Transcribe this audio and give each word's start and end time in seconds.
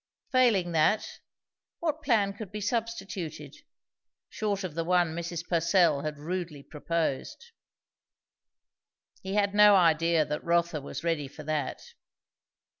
Failing 0.31 0.71
that, 0.71 1.19
what 1.79 2.01
plan 2.01 2.33
could 2.33 2.51
be 2.51 2.59
substituted, 2.59 3.55
short 4.29 4.63
of 4.63 4.73
the 4.73 4.83
one 4.83 5.15
Mrs. 5.15 5.47
Purcell 5.47 6.01
had 6.01 6.17
rudely 6.17 6.63
proposed? 6.63 7.51
He 9.21 9.35
had 9.35 9.53
no 9.53 9.75
idea 9.75 10.25
that 10.25 10.43
Rotha 10.43 10.81
was 10.81 11.03
ready 11.03 11.27
for 11.27 11.43
that. 11.43 11.83